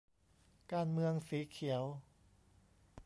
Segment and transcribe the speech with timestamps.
[0.71, 1.83] การเมืองสีเขียว'